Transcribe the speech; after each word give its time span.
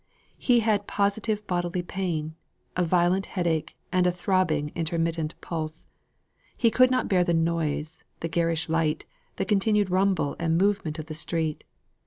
He 0.39 0.61
had 0.61 0.87
positive 0.87 1.45
bodily 1.45 1.83
pain 1.83 2.33
a 2.75 2.83
violent 2.83 3.27
headache, 3.27 3.77
and 3.91 4.07
a 4.07 4.11
throbbing 4.11 4.71
intermittent 4.73 5.35
pulse. 5.41 5.89
He 6.57 6.71
could 6.71 6.89
not 6.89 7.07
bear 7.07 7.23
the 7.23 7.35
noise, 7.35 8.03
the 8.21 8.27
garish 8.27 8.67
light, 8.67 9.05
the 9.35 9.45
continued 9.45 9.91
rumble 9.91 10.35
and 10.39 10.57
movement 10.57 10.97
of 10.97 11.05
the 11.05 11.13
street. 11.13 11.63